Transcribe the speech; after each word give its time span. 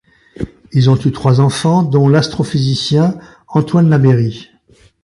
Ils 0.71 0.89
ont 0.89 0.97
eu 0.99 1.11
trois 1.11 1.39
enfants, 1.41 1.83
dont 1.83 2.07
l'astrophysicien 2.09 3.19
Antoine 3.47 3.87
Labeyrie. 3.87 4.49